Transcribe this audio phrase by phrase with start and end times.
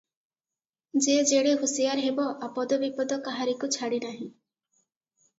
[1.05, 4.31] ଯେ ଯେଡ଼େ ହୁସିଆର ହେବ, ଆପଦ ବିପଦ କାହାରିକୁ ଛାଡ଼ିନାହିଁ।